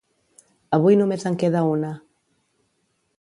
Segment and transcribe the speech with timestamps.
[0.77, 1.91] Avui només en queda una.